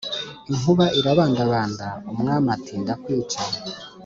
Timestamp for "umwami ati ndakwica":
2.11-3.39